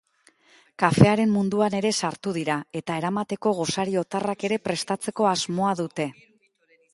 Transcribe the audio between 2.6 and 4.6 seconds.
eta eramateko gosari otarrak ere